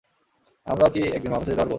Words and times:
আমরাও 0.67 0.89
কি 0.93 1.01
একদিন 1.07 1.29
মহাকাশে 1.31 1.49
যেতে 1.49 1.59
পারব? 1.59 1.69